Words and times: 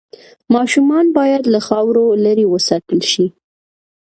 ماشومان 0.55 1.05
باید 1.17 1.43
له 1.53 1.59
خاورو 1.67 2.05
لرې 2.25 2.45
وساتل 2.53 2.99
شي۔ 3.11 3.25